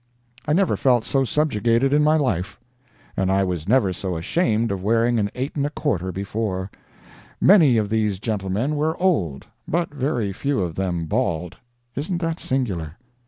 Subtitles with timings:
[0.47, 2.59] I never felt so subjugated in my life.
[3.15, 6.71] And I was never so ashamed of wearing an 8 1/4 before.
[7.39, 12.97] Many of these gentlemen were old, but very few of them bald—isn't that singular?